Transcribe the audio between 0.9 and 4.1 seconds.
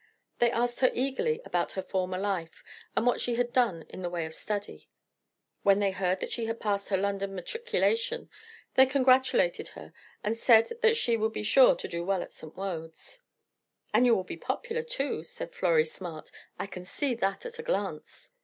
eagerly about her former life, and what she had done in the